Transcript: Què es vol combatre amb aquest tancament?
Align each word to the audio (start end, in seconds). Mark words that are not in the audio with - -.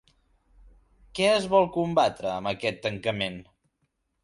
Què 1.19 1.27
es 1.33 1.45
vol 1.51 1.69
combatre 1.77 2.33
amb 2.39 2.53
aquest 2.55 2.83
tancament? 2.89 3.39